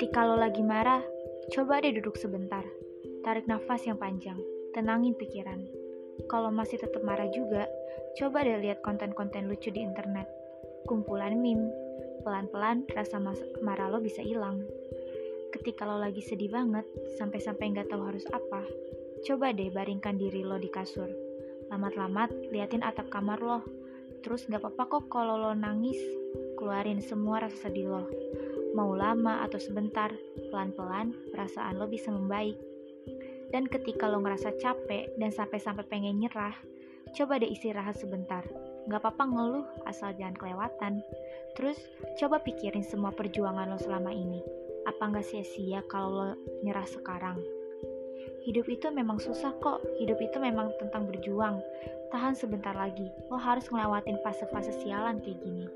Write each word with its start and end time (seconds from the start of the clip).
Ketika 0.00 0.24
lo 0.24 0.40
lagi 0.40 0.64
marah, 0.64 1.04
coba 1.52 1.84
deh 1.84 1.92
duduk 1.92 2.16
sebentar. 2.16 2.64
Tarik 3.20 3.44
nafas 3.44 3.84
yang 3.84 4.00
panjang, 4.00 4.40
tenangin 4.72 5.12
pikiran. 5.12 5.60
Kalau 6.24 6.48
masih 6.48 6.80
tetap 6.80 7.04
marah 7.04 7.28
juga, 7.28 7.68
coba 8.16 8.40
deh 8.40 8.64
lihat 8.64 8.80
konten-konten 8.80 9.44
lucu 9.44 9.68
di 9.68 9.84
internet. 9.84 10.24
Kumpulan 10.88 11.36
meme, 11.36 11.68
pelan-pelan 12.24 12.88
rasa 12.96 13.20
marah 13.60 13.92
lo 13.92 14.00
bisa 14.00 14.24
hilang. 14.24 14.64
Ketika 15.52 15.84
lo 15.84 16.00
lagi 16.00 16.24
sedih 16.24 16.48
banget, 16.48 16.88
sampai-sampai 17.20 17.68
nggak 17.68 17.92
tahu 17.92 18.00
harus 18.00 18.24
apa, 18.32 18.64
coba 19.28 19.52
deh 19.52 19.68
baringkan 19.68 20.16
diri 20.16 20.40
lo 20.40 20.56
di 20.56 20.72
kasur. 20.72 21.12
Lamat-lamat 21.68 22.48
liatin 22.48 22.80
atap 22.80 23.12
kamar 23.12 23.36
lo. 23.44 23.60
Terus 24.24 24.48
nggak 24.48 24.64
apa-apa 24.64 24.96
kok 24.96 25.04
kalau 25.12 25.36
lo 25.36 25.52
nangis, 25.52 26.00
keluarin 26.56 27.04
semua 27.04 27.44
rasa 27.44 27.68
sedih 27.68 27.92
lo. 27.92 28.08
Mau 28.70 28.94
lama 28.94 29.42
atau 29.42 29.58
sebentar, 29.58 30.14
pelan-pelan 30.50 31.10
perasaan 31.34 31.78
lo 31.78 31.90
bisa 31.90 32.14
membaik. 32.14 32.54
Dan 33.50 33.66
ketika 33.66 34.06
lo 34.06 34.22
ngerasa 34.22 34.54
capek 34.62 35.10
dan 35.18 35.34
sampai-sampai 35.34 35.82
pengen 35.90 36.22
nyerah, 36.22 36.54
coba 37.18 37.42
deh 37.42 37.50
istirahat 37.50 37.98
sebentar. 37.98 38.46
Gak 38.86 39.02
apa-apa 39.02 39.24
ngeluh 39.26 39.66
asal 39.90 40.14
jangan 40.14 40.38
kelewatan. 40.38 41.02
Terus 41.58 41.78
coba 42.22 42.38
pikirin 42.46 42.86
semua 42.86 43.10
perjuangan 43.10 43.74
lo 43.74 43.78
selama 43.78 44.14
ini. 44.14 44.38
Apa 44.86 45.18
gak 45.18 45.26
sia-sia 45.26 45.82
kalau 45.90 46.10
lo 46.14 46.26
nyerah 46.62 46.86
sekarang? 46.86 47.42
Hidup 48.46 48.70
itu 48.72 48.88
memang 48.88 49.20
susah 49.20 49.52
kok. 49.60 49.84
Hidup 50.00 50.16
itu 50.22 50.40
memang 50.40 50.72
tentang 50.80 51.10
berjuang. 51.10 51.60
Tahan 52.08 52.32
sebentar 52.38 52.72
lagi. 52.72 53.10
Lo 53.28 53.36
harus 53.36 53.68
ngelewatin 53.68 54.16
fase-fase 54.24 54.72
sialan 54.80 55.20
kayak 55.20 55.42
gini. 55.44 55.66